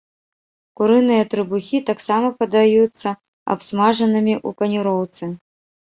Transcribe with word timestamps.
Курыныя 0.79 1.23
трыбухі 1.33 1.83
таксама 1.91 2.27
падаюцца 2.41 3.09
абсмажанымі 3.55 4.33
ў 4.47 4.61
паніроўцы. 4.61 5.35